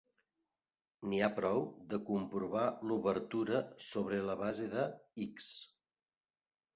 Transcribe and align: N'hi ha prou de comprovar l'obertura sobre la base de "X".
N'hi 1.09 1.17
ha 1.25 1.27
prou 1.39 1.59
de 1.91 1.99
comprovar 2.07 2.63
l'obertura 2.91 3.59
sobre 3.89 4.23
la 4.31 4.37
base 4.39 4.67
de 4.73 4.87
"X". 5.27 5.51